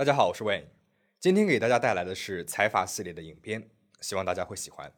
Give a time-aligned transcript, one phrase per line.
[0.00, 0.64] 大家好，我是 Wayne，
[1.18, 3.68] 今天给大家带来的是财阀系列的影片，
[4.00, 4.90] 希望大家会喜欢。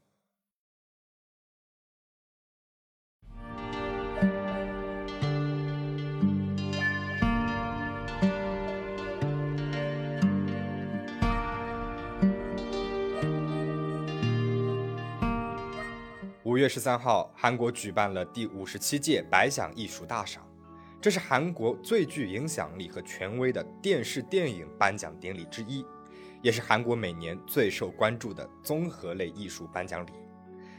[16.44, 20.51] 五月十三号，韩国举办了第五十七届百想艺术大赏。
[21.02, 25.84] 这是韩国最具影响力和权威的电视电影颁奖典礼之一，
[26.40, 30.12] 也是韩国每年最受关注的综合类艺术颁奖礼。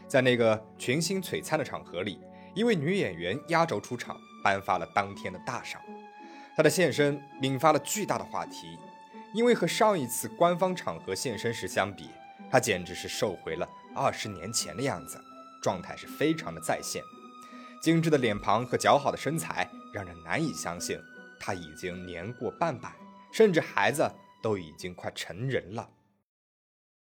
[0.07, 2.21] 在那个群星璀璨的场合里，
[2.55, 5.81] 一位女演员压轴出场，颁发了当天的大赏。
[6.55, 8.77] 她的现身引发了巨大的话题，
[9.33, 12.09] 因为和上一次官方场合现身时相比，
[12.49, 15.21] 她简直是瘦回了二十年前的样子，
[15.61, 17.03] 状态是非常的在线。
[17.81, 20.97] 精致的脸庞和姣好的身材，让人难以相信
[21.39, 22.93] 她已经年过半百，
[23.31, 25.89] 甚至孩子都已经快成人了。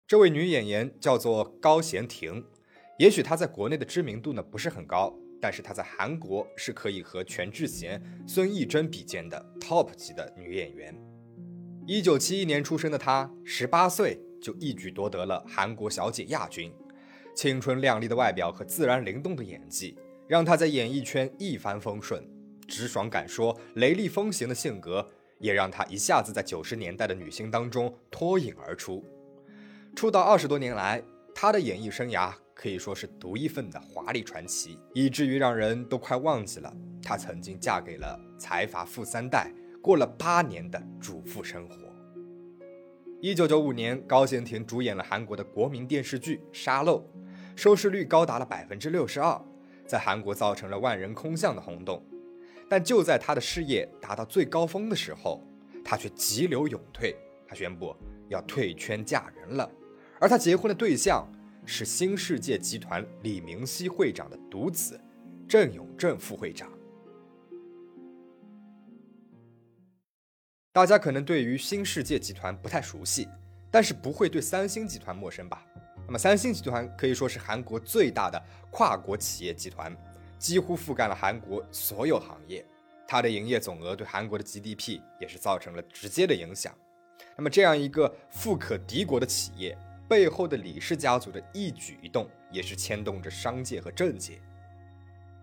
[0.08, 2.46] 这位女演员叫做高贤婷，
[2.98, 10.96] 也许她在国内的知名度呢不是很高，但是她在韩国是可以和全智贤、孙艺珍比肩的 top 级的女演员。
[11.86, 16.74] 一九七一年出生的她，十八岁就一举夺得了韩国小姐亚军，
[17.36, 19.98] 青春靓丽的外表和自然灵动的演技。
[20.28, 22.22] 让她在演艺圈一帆风顺，
[22.68, 25.08] 直爽敢说、雷厉风行的性格，
[25.40, 29.04] 也让她一下子在九十年代的女星当中脱颖而出。
[29.96, 31.02] 出道二十多年来，
[31.34, 39.52] 她的演艺生涯可以说是独一份的华丽传奇，以至于让人都快忘记了她曾经嫁给了财阀富三代，
[39.82, 41.76] 过了八年的主妇生活。
[43.20, 47.00] 一九九五年，高贤廷主演了韩国的国民电视剧《沙漏》，
[47.56, 49.42] 收视率高达了百分之六十二。
[49.88, 52.06] 在韩国造成了万人空巷的轰动，
[52.70, 55.42] 但就在他的事业达到最高峰的时候，
[55.84, 57.16] 他却急流勇退。
[57.48, 57.96] 他宣布
[58.28, 59.72] 要退圈嫁人了，
[60.20, 61.26] 而他结婚的对象
[61.66, 65.00] 是新世界集团李明熙会长的独子
[65.48, 66.70] 郑永正副会长。
[70.74, 73.28] 大家可能对于新世界集团不太熟悉，
[73.72, 75.66] 但是不会对三星集团陌生吧？
[76.06, 79.96] 那么，三星集团可以说是韩国最大的跨国企业集团，
[80.38, 82.66] 几乎覆盖了韩国所有行业。
[83.08, 86.76] 它的营业总额对韩国的 GDP 也是造成了直接的影响。
[87.38, 89.78] 那么，这样一个富可敌国的企业
[90.08, 94.40] 背后的李氏家族的一举一动，也是牵动着商界和政界。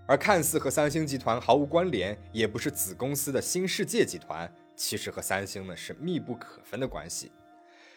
[0.06, 7.32] 而看似和三星集团毫无关联，也不是子公司的新世界集团，其实和三星呢是密不可分的关系。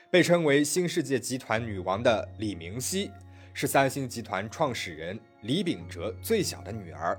[0.10, 3.12] 被称为新世界集团女王的李明熙，
[3.54, 7.18] 是三星集团创始人李秉哲最小的女儿，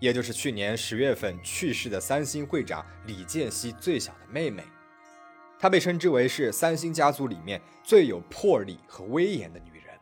[0.00, 4.64] 也就是去年十月份去世的三星会长李健熙最小的妹妹。
[5.58, 9.94] 她被称之为是三星家族里面最有魄力和威严的女人。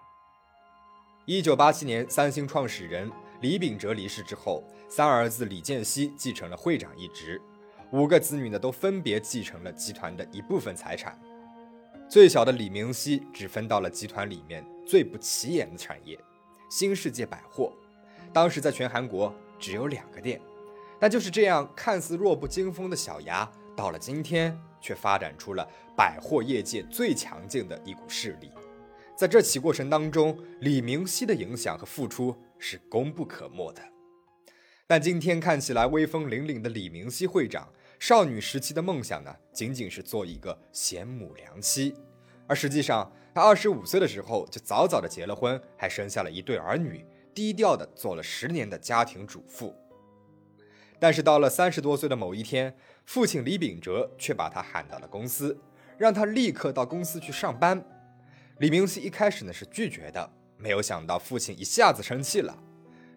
[1.25, 7.43] 一九八七年，三星创始人李秉哲离世之后，三儿子李健熙继承了会长一职，
[7.91, 11.21] 五个子女呢都分别继承了集团的一部分财产。
[12.09, 16.17] 最小的李明熙只分到了集团里面最不起眼的产业——
[16.69, 17.73] 新世界百货。
[18.33, 20.41] 当时在全韩国只有两个店，
[20.99, 28.51] 但就是这样看似弱不禁风的小牙，到了今天却发展出了百货业界最强劲的一股势力。
[29.17, 33.83] 在这起过程当中，李明熙的影响和付出是功不可没的。
[34.87, 37.69] 但今天看起来威风凛凛的李明熙会长。
[38.01, 41.95] 少女时期的梦想呢，仅仅是做一个贤母良妻，
[42.47, 49.75] 而实际上，他二十五岁的时候就早早的结了婚，还生下了一对儿女，低调的做了十年的家庭主妇。
[51.01, 55.59] 但是到了三十多岁的某一天，父亲李秉哲却把他喊到了公司，
[55.99, 57.85] 让他立刻到公司去上班。
[58.59, 62.57] 李明熙一开始呢是拒绝的，没有想到父亲一下子生气了。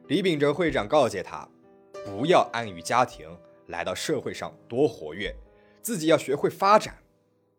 [0.07, 1.47] 李秉哲会长告诫他，
[2.03, 3.29] 不要安于家庭。
[3.67, 5.35] 来到社会上多活跃，
[5.81, 6.97] 自己要学会发展。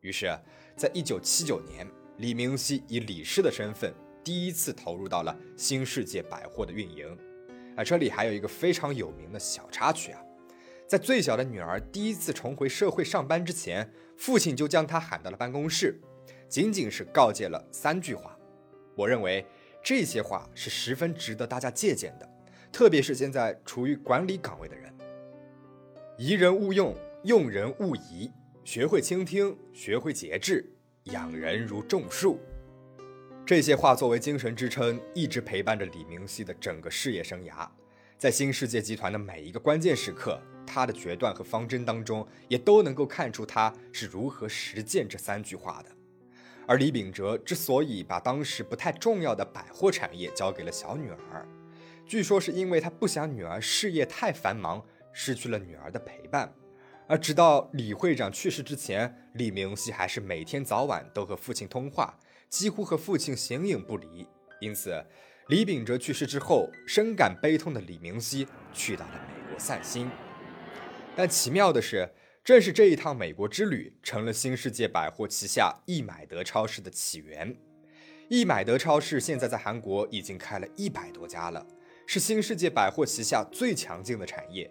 [0.01, 0.37] 于是，
[0.75, 1.87] 在一九七九年，
[2.19, 3.95] 李明熙以理事的身份
[4.25, 7.07] 第一次投入到了新世界百货的运营。
[7.77, 10.21] 啊，这里还有一个非常有名的小插曲啊，
[10.85, 16.01] 在最小的女儿第一次重回社会上班之前，父亲就将她喊到了办公室，
[16.49, 18.37] 仅仅是告诫了三句话。
[18.97, 19.47] 我认为
[19.81, 22.29] 这些话是十分值得大家借鉴的，
[22.73, 24.93] 特别是现在处于管理岗位的人。
[26.17, 28.29] 疑人勿用，用人勿疑，
[28.65, 30.69] 学会倾听，学会节制，
[31.13, 32.39] 养人如种树。
[33.45, 37.69] 这些话作为精神支撑，一直陪伴着李明熙的整个事业生涯。
[38.19, 45.91] 在新世界集团的每一个关键时刻，他的决断和方针当中，也都能够看出他是如何实践这三句话的。
[46.67, 51.49] 而李秉哲之所以把当时不太重要的百货产业交给了小女儿，
[52.05, 56.53] 据说是因为他不想女儿事业太繁忙，失去了女儿的陪伴。
[57.09, 62.15] 而直到李会长去世之前，李明熙还是每天早晚都和父亲通话，
[62.51, 64.29] 几乎和父亲形影不离。
[64.61, 65.03] 因此，
[65.49, 70.11] 李秉哲去世之后，深感悲痛的李明熙去到了美国散心。
[71.17, 72.11] 但奇妙的是，
[72.45, 77.57] 正是这一趟美国之旅，成了新世界百货旗下易买得超市的起源。
[78.29, 81.67] 易买得超市现在在韩国已经开了一百多家了，
[82.07, 84.71] 是新世界百货旗下最强劲的产业。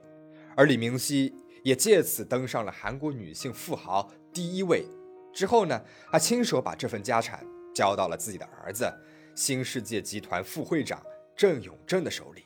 [0.56, 1.34] 而李明熙。
[1.68, 4.86] 也借此登上了韩国女性富豪第一位。
[5.34, 8.90] 之后呢，他亲手把这份家产交到了自己的儿子
[9.36, 11.04] 新世界集团副会长
[11.36, 12.46] 郑永正的手里。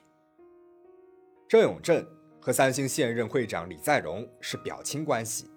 [1.48, 2.04] 郑永正
[2.40, 5.48] 和三星现任会长李在镕是表亲关系，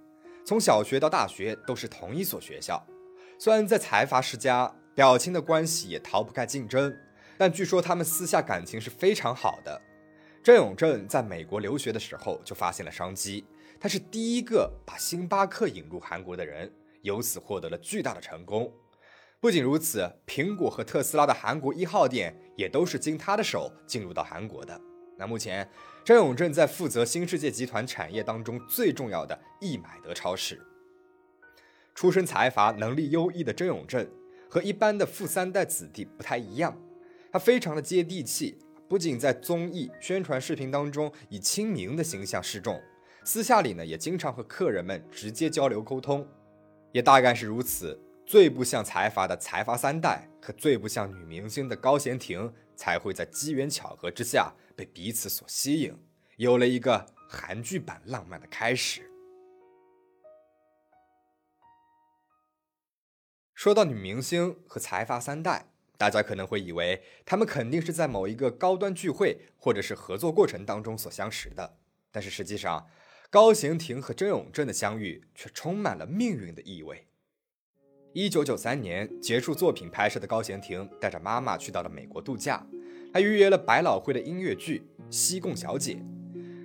[0.44, 2.86] 从小学到大学都是同一所学校。
[3.38, 6.94] 虽然在财阀世家，表亲的关系也逃不开竞争，
[7.38, 9.80] 但据说他们私下感情是非常好的。
[10.42, 13.42] 郑永正在美国留学的时候就发现了商机。
[13.84, 16.72] 他是第一个把星巴克引入韩国的人，
[17.02, 18.72] 由此获得了巨大的成功。
[19.40, 24.80] 不仅如此，苹果和特斯拉的韩国一号店也都是经他的手进入到韩国的。
[25.18, 25.68] 那目前，
[26.02, 30.58] 张永正在负责新世界集团产业当中最重要的易买得超市。
[31.94, 34.10] 出身财阀、能力优异的郑永正
[34.48, 36.74] 和一般的富三代子弟不太一样，
[37.30, 38.56] 他非常的接地气，
[38.88, 42.80] 不仅在综艺宣传视频当中以亲民的形象示众。
[43.26, 46.28] 私下里呢，也经常和客人们直接交流沟通，
[46.92, 47.98] 也大概是如此。
[48.26, 55.94] 最不像财阀的财阀三代和最不像女明星的高贤婷，才会在机缘巧合之下被彼此所吸引，
[56.36, 59.10] 有了一个韩剧版浪漫的开始。
[63.54, 65.66] 说到女明星和财阀三代，
[65.96, 71.78] 大家可能会以为他们肯定是在某一个高端聚会或者是合作过程当中所相识的，
[72.12, 72.86] 但是实际上。
[73.34, 77.04] 高贤廷和甄永正的相遇却充满了命运的意味。
[78.12, 82.64] 一九九三年结束作品拍摄的高贤廷带着妈妈去到了美国度假，
[83.12, 85.94] 还预约了百老汇的音乐剧《西贡小姐》，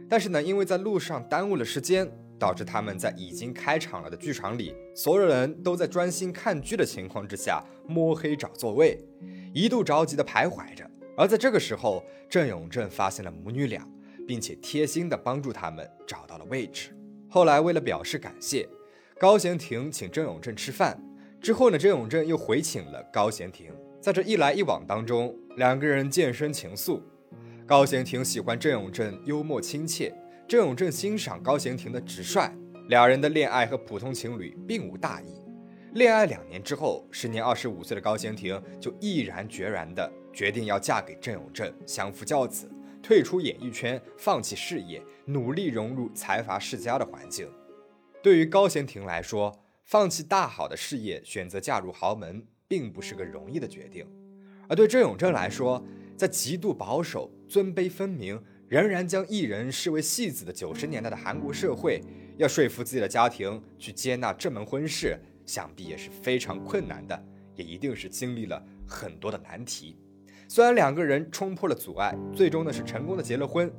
[0.07, 2.07] 但是呢，因为在路上耽误了时间，
[2.37, 8.95] 导致他们在已经开场了的剧场里，所有人都在专心看剧的情况之下摸黑找座位，
[9.55, 10.87] 一度着急的徘徊着。
[11.17, 13.83] 而在这个时候，郑永正发现了母女俩。
[14.29, 16.95] 并且贴心地帮助他们找到了位置。
[17.27, 18.69] 后来，为了表示感谢，
[19.19, 21.01] 高贤廷请郑永正吃饭。
[21.41, 23.73] 之后呢，郑永正又回请了高贤廷。
[23.99, 27.01] 在这一来一往当中，两个人渐生情愫。
[27.65, 30.15] 高贤廷喜欢郑永正幽默亲切，
[30.47, 32.55] 郑永正欣赏高贤廷的直率。
[32.87, 35.33] 两人的恋爱和普通情侣并无大异。
[35.93, 42.69] 恋爱两年之后，时年二十五岁的高贤廷就毅然决然地决定要嫁给郑永正，相夫教子。
[43.01, 47.49] 退出演艺圈，放弃事业，努力融入财阀世家的环境。
[48.21, 54.05] 对于高贤廷来说，放弃大好的事业，选择嫁入豪门，并不是个容易的决定。
[54.67, 55.83] 而对郑永正来说，
[56.15, 62.03] 在极度保守、尊卑分明，仍然将艺人视为戏子的九十年代的韩国社会，
[62.37, 67.25] 要说服自己的家庭去接纳这门婚事，想必也是非常困难的，
[67.55, 69.97] 也一定是经历了很多的难题。
[70.51, 73.71] 虽然两个人冲破了阻碍，最终呢是成功的结了婚，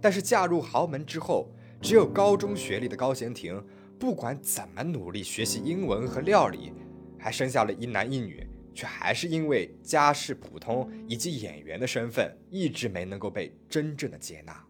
[0.00, 1.50] 但是嫁入豪门之后，
[1.82, 3.62] 只有高中学历的高贤廷，
[3.98, 6.72] 不管怎么努力学习英文和料理，
[7.18, 14.64] 还生下了一男一女，却还是因为家世普通以及演员的身份，一直没能够被真正的接纳。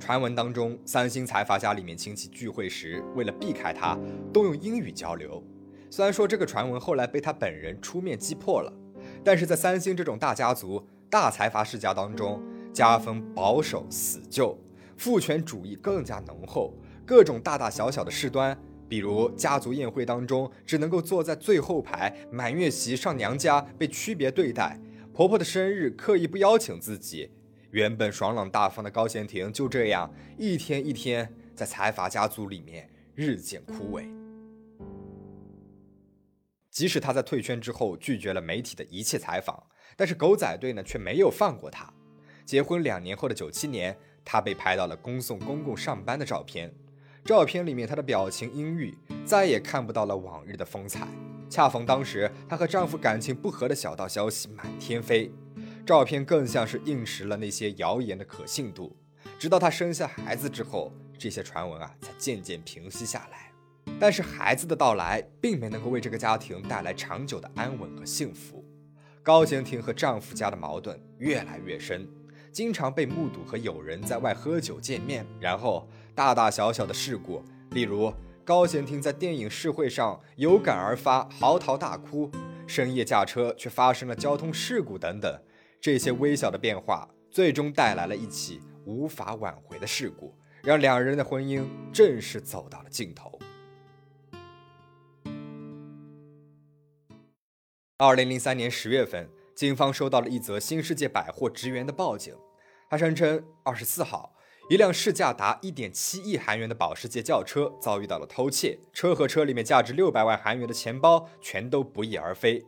[0.00, 3.96] 传闻当中，三星财阀家里面亲戚聚会时，为了避开他，
[4.32, 5.40] 都用英语交流。
[5.88, 8.72] 虽然说这个传闻后来被他本人出面击破了。
[9.22, 14.58] 但是在三星这种大家族、大财阀世家当中，家风保守死旧，
[14.96, 16.74] 父权主义更加浓厚，
[17.04, 18.56] 各种大大小小的事端，
[18.88, 24.80] 比如家族宴会当中只能够坐在最后排，满月席上娘家被区别对待，
[25.12, 27.30] 婆婆的生日刻意不邀请自己，
[27.70, 34.19] 原本爽朗大方的高贤廷就这样一天一天在财阀家族里面日渐枯萎。
[36.70, 39.62] 即使他在退圈之后拒绝了媒体的一切采访，
[39.96, 41.92] 但是狗仔队呢却没有放过他。
[42.46, 46.72] 结婚两年后的九七年，他被拍到了恭送公公上班的照片。
[47.22, 48.96] 照片里面她的表情阴郁，
[49.26, 51.06] 再也看不到了往日的风采。
[51.50, 55.30] 恰逢当时她和丈夫感情不和的小道消息满天飞，
[55.84, 58.96] 照片更像是应实了那些谣言的可信度。
[59.38, 63.49] 直到她生下孩子之后，这些传闻啊才渐渐平息下来。
[64.00, 68.64] 但是孩子的到来并没能够为这个家庭带来长久的安稳和幸福。
[69.22, 72.08] 高贤婷和丈夫家的矛盾越来越深，
[72.50, 78.10] 经常被目睹和友人在外喝酒见面，然后大大小小的事故，例如
[78.42, 82.30] 高贤婷在电影试会上有感而发嚎啕大哭，
[82.66, 85.40] 深夜驾车却发生了交通事故等等，
[85.78, 93.38] 这些微小的变化最终带来了一起无法挽回的事故，让两人的婚姻正式走到了尽头。
[98.02, 102.34] 二零零三年十月份，警方收到了一则新世界百货职员的报警。
[102.88, 104.34] 他声称，二十四号，
[104.70, 112.64] 一辆市价达一点七亿韩元的保时捷轿车遭遇到了偷窃，车和车里面价值六百万韩元的钱包全都不翼而飞。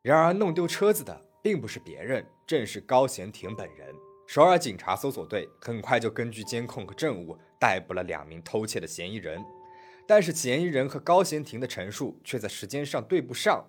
[0.00, 3.92] 然而，弄丢车子的并不是别人，正是高贤廷本人。
[4.28, 9.44] 首尔警察搜索队很快就根据监控和证物逮捕了两名偷窃的嫌疑人，
[10.06, 13.64] 但是嫌疑人和高贤廷的陈述却在时间上对不上。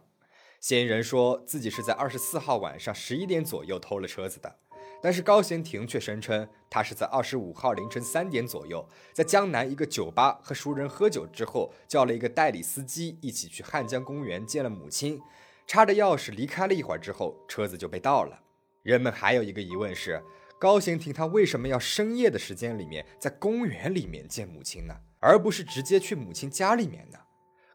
[0.60, 4.54] 嫌疑人说自己是在二十四号晚上十一点左右偷了车子的，
[5.01, 15.22] 但是高贤廷却声称他是在二十五号凌晨三点左右，在江南一个酒吧和熟人喝酒之后，叫了一个代理司机一起去汉江公园见了母亲，
[15.66, 18.38] 插着钥匙离开了一会儿之后，车子就被盗了。
[18.84, 20.22] 人们还有一个疑问是，
[20.60, 27.18] 高贤廷他为什么要深夜的时间里面在公园里面见母亲呢，而不是直接去母亲家里面呢？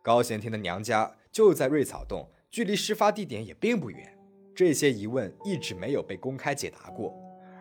[0.02, 2.30] 高贤廷的娘家就在瑞草洞。
[2.54, 4.16] 距离事发地点也并不远，
[4.54, 7.12] 这些疑问一直没有被公开解答过，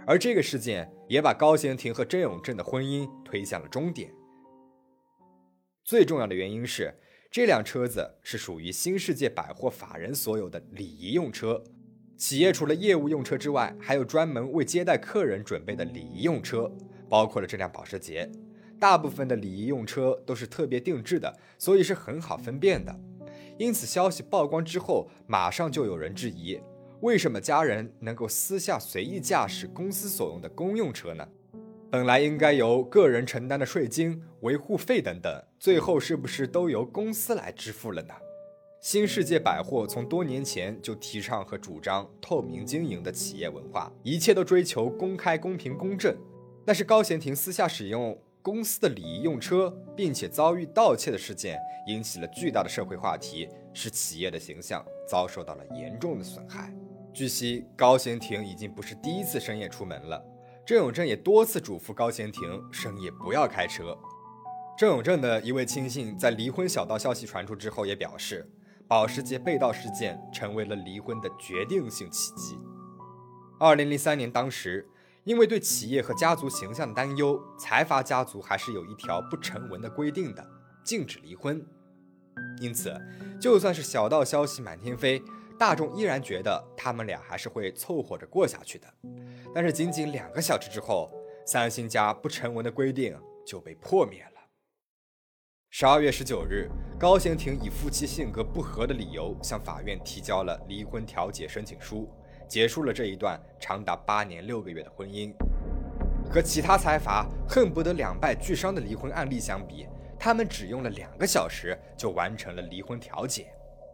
[0.05, 4.13] 而这个事件也把高贤廷和郑永正的婚姻推向了终点。
[5.83, 6.93] 最重要的原因是，
[7.31, 11.63] 这辆车子是属于新世界百货法人所有的礼仪用车，
[12.15, 16.71] 企业除了业务用车之外，还有专门为接待客人准备的礼仪用车，
[17.09, 18.29] 包括了这辆保时捷。
[18.79, 22.95] 大部分的礼仪用车都是特别定制的，所以是很好分辨的。
[23.57, 26.59] 因此，消息曝光之后，马上就有人质疑：
[27.01, 31.27] 为什么家人能够私下随意驾驶公司所用的公用车呢？
[31.91, 38.13] 本来应该由个人承担的税金、维护费等等，最后是不是都由公司来支付了呢？
[38.81, 46.17] 新世界百货从多年前就提倡和主张透明经营的企业文化，一切都追求公开、公平、公正。
[46.65, 48.17] 但是高贤廷私下使用。
[48.43, 51.57] 公司的礼仪用车，并且遭遇盗窃的事件，
[51.87, 56.69] 引起了巨大的社会话题，使企业的形象遭受到了严重的损害。
[57.13, 60.21] 据悉，高贤廷已经不是第一次深夜出门了，
[60.65, 63.97] 郑永正也多次嘱咐高贤廷深夜不要开车。
[64.77, 68.45] 郑永正的一位亲信在离婚小道消息传出之后，也表示，
[68.89, 72.59] 保时捷被盗事件成为了离婚的决定性契机。
[73.57, 74.85] 二零零三年，当时。
[75.23, 80.45] 因为对企业和家族形象的担忧，财阀家族还是有一条不成文的规定的，
[80.83, 81.65] 禁止离婚。
[82.59, 82.93] 因此，
[83.39, 85.23] 就算是小道消息满天飞，
[85.57, 88.93] 大众依然觉得他们俩还是会凑合着过下去的。
[89.55, 91.09] 但是，仅仅两个小时之后，
[91.45, 94.41] 三星家不成文的规定就被破灭了。
[95.69, 102.09] 十二月十九日，高贤廷以夫妻性格不合的理由向法院提交了离婚调解申请书。
[102.53, 105.33] 结束了这一段长达八年六个月的婚姻。
[106.29, 109.87] 和其他财阀恨不得两败俱伤的离婚案例相比，
[110.19, 113.47] 他们只用了两个小时就完成了离婚调解。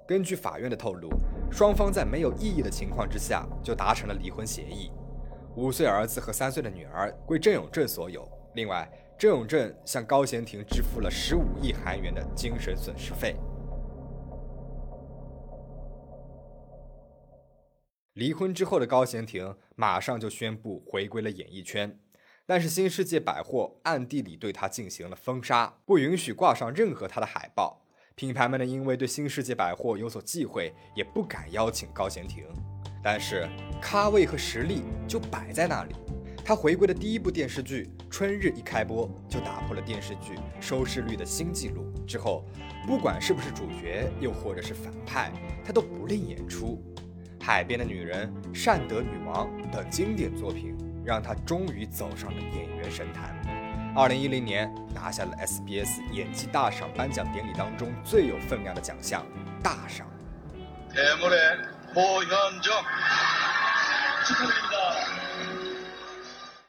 [0.05, 1.07] 根据法院的透露，
[1.49, 4.91] 双方在没有异议的情况之下就达成了离婚协议。
[5.55, 8.29] 五岁儿子和三岁的女儿归郑永正所有。
[8.55, 13.37] 另外，郑永正向高贤廷支付了十五亿韩元的精神损失费。
[18.19, 21.97] 离婚之后的高贤廷马上就宣布回归了演艺圈，
[22.45, 27.81] 但是新世界百货暗地里对他进行了封杀，不允许挂上任何他的海报。
[28.15, 32.43] 品牌们呢，因为对新世界百货有所忌讳，也不敢邀请高贤廷。
[33.01, 33.47] 但是
[33.81, 35.95] 咖位和实力就摆在那里。
[36.43, 41.85] 他回归的第一部电视剧《春日》一开播就打破了电视剧收视率的新纪录。
[42.05, 42.43] 之后，
[42.85, 45.31] 不管是不是主角，又或者是反派，
[45.63, 46.83] 他都不吝演出。
[47.41, 53.35] 海边的女人、善德女王等经典作品，让她终于走上了演员神坛。
[53.95, 59.25] 二零一零年，拿下了 SBS 演技大赏颁奖典礼当中最有分量的奖项——
[59.63, 60.07] 大赏。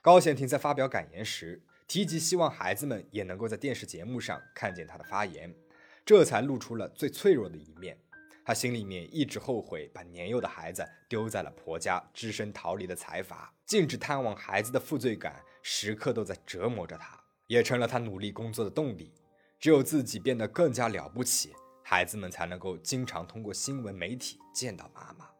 [0.01, 5.55] 高贤廷在发表感言时提及，希望孩子们也能够在电视节目上看见他的发言，
[6.07, 7.99] 这才露出了最脆弱的一面。
[8.51, 17.17] 她心里面一直后悔把年幼的孩子丢在了婆家，只身逃离的财阀，禁止探望孩子的负罪感，时刻都在折磨着他，
[17.47, 19.15] 也成了他努力工作的动力。
[19.61, 21.53] 只有自己变得更加了不起，
[21.85, 25.31] 孩子们才能够经常通过新闻媒体见到妈妈。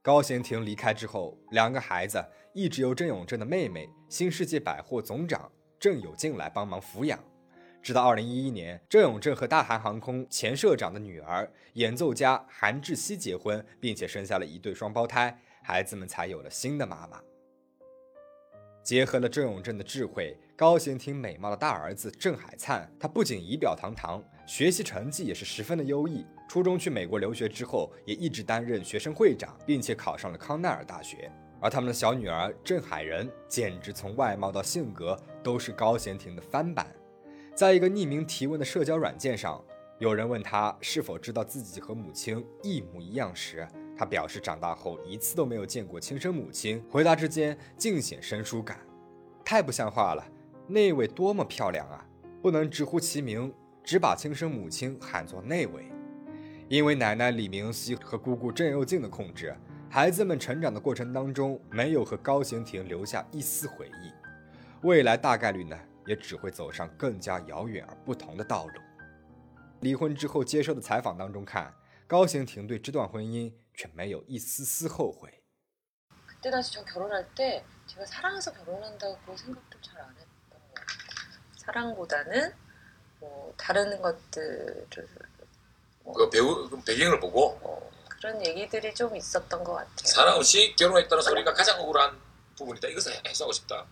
[0.00, 7.18] 高贤庭离开之后，两个孩子一直由郑永正的妹妹新世界百货总长郑有静来帮忙抚养。
[7.84, 17.20] 直到二零一一年，郑永正和大韩航空前社长的女儿演奏家韩志熙结婚，并且生下了一对双胞胎，孩子们才有了新的妈妈。
[18.82, 26.24] 结合了郑永正的智慧，高贤庭美貌的大儿子郑海灿，他不仅仪表堂堂，学习成绩也是十分的优异。
[26.48, 31.30] 初中去美国留学之后，也一直担任学生会长，并且考上了康奈尔大学。
[31.60, 36.86] 而他们的小女儿郑海仁，简直从外貌到性格都是高贤庭的翻版。
[37.54, 39.62] 在一个匿名提问的社交软件上，
[40.00, 43.64] 有人问他是否知道自己和母亲一模一样时，
[43.96, 46.82] 他表示，长大后一次都没有见过亲生母亲。
[46.90, 48.80] 回答之间尽显生疏感，
[49.44, 50.26] 太不像话了。
[50.66, 52.04] 那位多么漂亮啊！
[52.42, 55.84] 不能直呼其名，只把亲生母亲喊作那位。
[56.68, 59.54] 因为奶奶李明熙和姑姑郑又静的控制，
[59.88, 64.10] 孩子们成长的过程当中没有和高行庭留下一丝回忆。
[64.82, 68.81] 未来大概率呢，也只会走上更加遥远而不同的道路。
[69.81, 71.73] 离婚之后接受的采访当中看，
[72.07, 73.53] 高贤庭对这段婚姻。
[73.79, 75.41] 却没有一丝丝后悔。
[76.27, 80.85] 그때 당시 저 결혼할 때 제가 사랑해서 결혼한다고 생각도 잘 안 했던 것 같아요.
[81.55, 82.53] 사랑보다는
[83.21, 85.07] 뭐 다른 것들을
[86.03, 89.95] 뭐 그 배우 그 배경을 보고 뭐 그런 얘기들이 좀 있었던 것 같아요.
[90.03, 92.19] 사랑 없이 결혼했다는 소리가 가장 억울한
[92.57, 92.89] 부분이다.
[92.89, 93.85] 이것을 해소하고 싶다.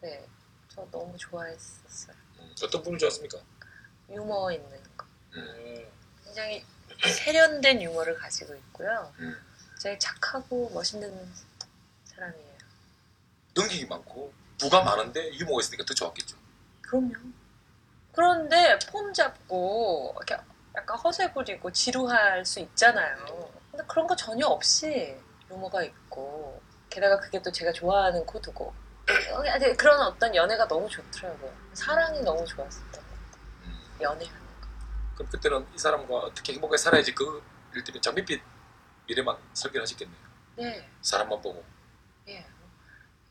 [0.00, 0.26] 네,
[0.73, 2.15] 저 너무 좋아했었어요.
[2.39, 3.37] 음, 어떤 부분이 좋았습니까?
[4.09, 5.05] 유머 있는 거.
[5.35, 5.87] 음,
[6.23, 6.65] 굉장히
[7.03, 9.13] 세련된 유머를 가지고 있고요.
[9.19, 9.35] 음.
[9.73, 11.31] 굉장히 착하고 멋있는
[12.05, 12.53] 사람이에요.
[13.55, 16.37] 능력이 많고 부가 많은데 유머가 있으니까 더 좋았겠죠.
[16.81, 17.13] 그럼요.
[18.11, 20.37] 그런데 폼 잡고 이렇게
[20.75, 23.51] 약간 허세 부리고 지루할 수 있잖아요.
[23.69, 25.15] 근데 그런 거 전혀 없이
[25.51, 28.73] 유머가 있고 게다가 그게 또 제가 좋아하는 코드고
[29.09, 31.53] 어, 그런 어떤 연애가 너무 좋더라고요.
[31.73, 33.43] 사랑이 너무 좋았었던 것 같아요.
[33.63, 34.67] 음, 연애하는 거.
[35.15, 37.43] 그럼 그때는 이 사람과 어떻게 행복하게 살아야지 그
[37.75, 38.41] 일들이 장밋빛
[39.07, 40.23] 미래만 설계하셨겠네요.
[40.55, 41.63] 네, 사람만 보고
[42.27, 42.45] 예.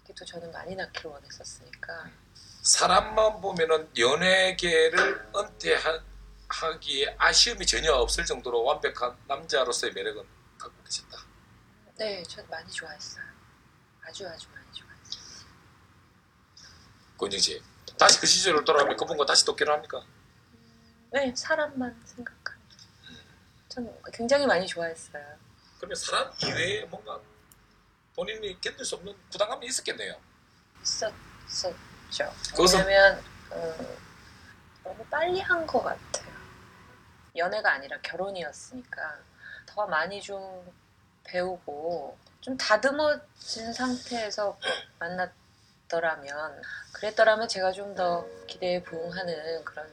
[0.04, 2.10] 이게 또 저는 많이 낳기를 원했었으니까
[2.62, 10.24] 사람만 보면은 연예계를 은퇴하기에 아쉬움이 전혀 없을 정도로 완벽한 남자로서의 매력은
[10.58, 11.18] 갖고 계셨다.
[11.96, 13.24] 네, 저 많이 좋아했어요.
[14.02, 14.61] 아주 아주 많이.
[17.30, 17.62] 씨
[17.98, 20.02] 다시 그 시절을 돌아가면 그분과 다시 또 결혼합니까?
[21.10, 22.62] 네, 사람만 생각하면.
[23.68, 25.24] 전 굉장히 많이 좋아했어요.
[25.78, 27.18] 그러면 사람 이외에 뭔가
[28.14, 30.16] 본인이 견딜 수 없는 부담감이 있었겠네요.
[30.82, 32.32] 있었었죠.
[32.54, 33.96] 그것은- 왜냐면 어,
[34.84, 36.32] 너무 빨리 한 것 같아요.
[37.36, 39.18] 연애가 아니라 결혼이었으니까
[39.66, 40.70] 더 많이 좀
[41.24, 44.58] 배우고 좀 다듬어진 상태에서
[44.98, 45.32] 만났
[45.91, 46.61] 더라면
[46.93, 49.87] 그랬더라면 제가 좀 더 기대에 부응하는 그런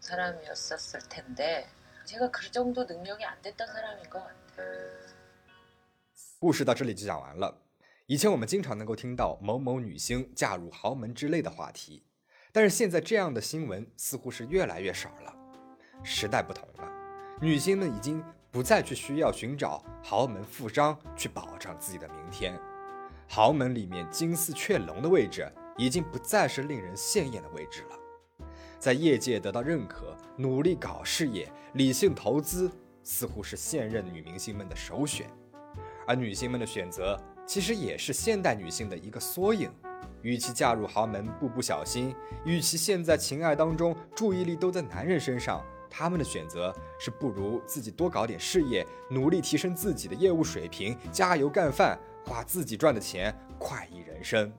[0.00, 1.68] 사람이었었을 텐데
[2.04, 4.92] 제가 그 정도 능력이 안 됐던 사람인 것 같아요.
[6.40, 7.62] 故事到这里就讲完了。
[8.06, 12.04] 以前我们经常能够听到某某女星嫁入豪门之类的话题，
[12.52, 15.32] 但是现在这样的新闻似乎是越来越少了。
[16.02, 16.90] 时代不同了，
[17.40, 22.58] 女星们已经不再去需要寻找豪门富商去保障自己的明天，
[23.27, 28.47] 豪门里面金丝雀龙的位置已经不再是令人羡艳的位置了。
[28.79, 32.71] 在业界得到认可，努力搞事业、理性投资，
[33.03, 35.27] 似乎是现任女明星们的首选。
[36.07, 39.69] 而女星们的选择，其实也是现代女性的一个缩影。
[40.21, 54.51] 与其嫁入豪门步步小心，与其陷在情爱当中注意力都在男人身上，她们的选择是不如自己多搞点事业，努力提升自己的业务水平，加油干饭，花自己赚的钱，快意人生。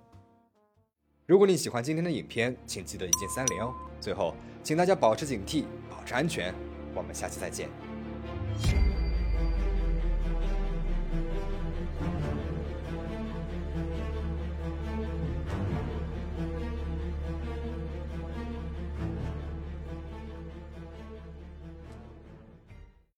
[1.26, 3.74] 如果你喜欢今天的影片，请记得一键三连哦。
[4.00, 6.54] 最后，请大家保持警惕，保持安全。
[6.94, 7.87] 我们下期再见。